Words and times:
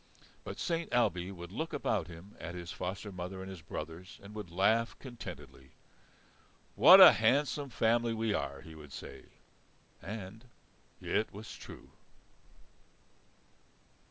But 0.43 0.57
Saint 0.57 0.91
Ailbe 0.91 1.31
would 1.31 1.51
look 1.51 1.73
about 1.73 2.07
him 2.07 2.35
at 2.39 2.55
his 2.55 2.71
foster 2.71 3.11
mother 3.11 3.41
and 3.43 3.51
his 3.51 3.61
brothers 3.61 4.19
and 4.23 4.33
would 4.33 4.49
laugh 4.49 4.97
contentedly. 4.97 5.73
"What 6.73 6.99
a 6.99 7.11
handsome 7.11 7.69
family 7.69 8.11
we 8.15 8.33
are!" 8.33 8.61
he 8.61 8.73
would 8.73 8.93
say. 8.93 9.25
And 10.01 10.45
it 10.99 11.31
was 11.31 11.53
true. 11.55 11.91